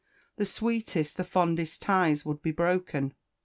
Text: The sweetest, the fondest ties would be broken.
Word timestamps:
The 0.37 0.47
sweetest, 0.47 1.17
the 1.17 1.23
fondest 1.23 1.83
ties 1.83 2.25
would 2.25 2.41
be 2.41 2.49
broken. 2.49 3.13